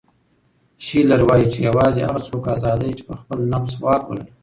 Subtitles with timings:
[0.85, 4.31] شیلر وایي چې یوازې هغه څوک ازاد دی چې په خپل نفس واک ولري.